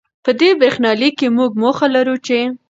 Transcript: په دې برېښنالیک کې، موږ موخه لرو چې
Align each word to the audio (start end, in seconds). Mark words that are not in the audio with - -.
په 0.23 0.31
دې 0.39 0.49
برېښنالیک 0.59 1.13
کې، 1.19 1.27
موږ 1.37 1.51
موخه 1.61 1.87
لرو 1.95 2.15
چې 2.25 2.37